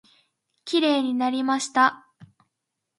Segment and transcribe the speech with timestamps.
[0.65, 2.07] きれいになりました。